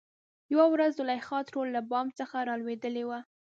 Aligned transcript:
يوه 0.53 0.65
ورځ 0.73 0.91
زليخا 0.99 1.39
ترور 1.47 1.67
له 1.75 1.81
بام 1.89 2.07
څخه 2.19 2.37
رالوېدلې 2.47 3.03
وه. 3.09 3.19